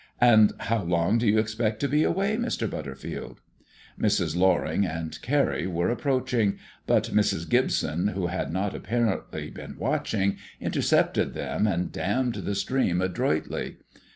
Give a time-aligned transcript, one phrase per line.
[0.19, 2.67] "And how long do you expect to be away, Mr.
[2.67, 3.39] Butterfield?"
[3.99, 4.35] Mrs.
[4.35, 7.47] Loring and Carrie were approaching; but Mrs.
[7.47, 13.77] Gibson, who had not apparently been watching, intercepted them, and dammed the stream adroitly.